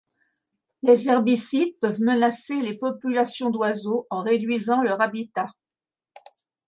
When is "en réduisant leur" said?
4.09-4.99